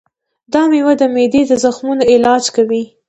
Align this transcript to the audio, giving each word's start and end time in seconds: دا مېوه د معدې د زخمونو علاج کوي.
دا 0.53 0.61
مېوه 0.71 0.93
د 1.01 1.03
معدې 1.13 1.41
د 1.47 1.51
زخمونو 1.63 2.03
علاج 2.13 2.43
کوي. 2.55 2.83